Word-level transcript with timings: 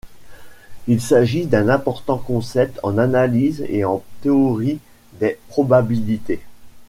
Il 0.87 0.99
s'agit 0.99 1.45
d'un 1.45 1.69
important 1.69 2.17
concept 2.17 2.79
en 2.81 2.97
analyse 2.97 3.63
et 3.69 3.85
en 3.85 4.01
théorie 4.23 4.79
des 5.19 5.37
probabilités. 5.49 6.41